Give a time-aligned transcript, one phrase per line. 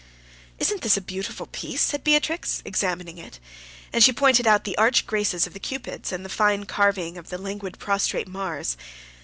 [0.57, 3.39] "Isn't this a beautiful piece?" says Beatrix, examining it,
[3.93, 7.29] and she pointed out the arch graces of the Cupids, and the fine carving of
[7.29, 8.77] the languid prostrate Mars.